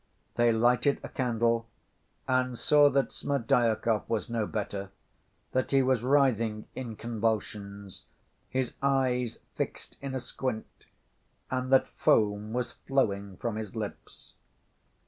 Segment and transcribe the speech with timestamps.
[0.33, 1.67] They lighted a candle
[2.27, 4.89] and saw that Smerdyakov was no better,
[5.51, 8.05] that he was writhing in convulsions,
[8.49, 10.85] his eyes fixed in a squint,
[11.51, 14.33] and that foam was flowing from his lips.